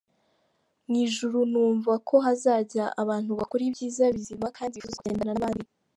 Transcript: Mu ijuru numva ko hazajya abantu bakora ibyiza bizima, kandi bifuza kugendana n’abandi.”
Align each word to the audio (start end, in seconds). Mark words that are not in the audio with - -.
Mu 0.87 0.95
ijuru 1.05 1.37
numva 1.51 1.93
ko 2.07 2.15
hazajya 2.25 2.85
abantu 3.01 3.31
bakora 3.39 3.61
ibyiza 3.69 4.03
bizima, 4.15 4.47
kandi 4.57 4.73
bifuza 4.77 4.99
kugendana 5.01 5.33
n’abandi.” 5.39 5.65